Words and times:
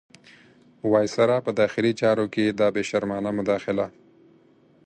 وایسرا 0.91 1.37
په 1.45 1.51
داخلي 1.61 1.91
چارو 2.01 2.25
کې 2.33 2.43
دا 2.59 2.67
بې 2.75 2.83
شرمانه 2.89 3.31
مداخله. 3.39 3.85